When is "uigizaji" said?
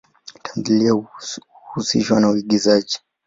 2.29-2.99